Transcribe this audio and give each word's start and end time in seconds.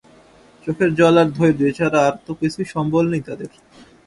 চোখের 0.63 0.91
জল 0.95 1.15
আর 1.21 1.27
ধৈর্য, 1.37 1.61
এ 1.65 1.71
ছাড়া 1.77 1.99
আর 2.07 2.15
তো 2.25 2.31
কিছুই 2.41 2.67
সম্বল 2.73 3.05
নেই 3.11 3.23
তাদের। 3.27 3.51